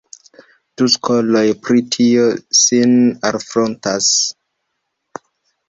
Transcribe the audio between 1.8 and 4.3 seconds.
tio sin alfrontas.